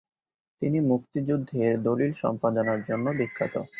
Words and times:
তিনি 0.61 0.77
মুক্তিযুদ্ধের 0.89 1.73
দলিল 1.83 2.11
সম্পাদনার 2.21 2.79
জন্য 2.87 3.05
বিখ্যাত। 3.19 3.55